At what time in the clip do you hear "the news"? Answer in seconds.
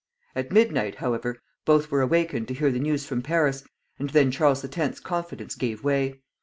2.71-3.05